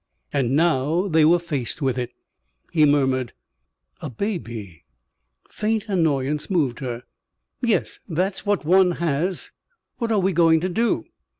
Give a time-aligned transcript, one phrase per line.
[0.33, 2.11] And now they were faced with it.
[2.71, 3.33] He murmured:
[4.01, 4.83] "A baby."
[5.47, 7.03] Faint annoyance moved her.
[7.61, 7.99] "Yes.
[8.09, 9.51] That's what one has.
[9.99, 11.05] What are we going to do?"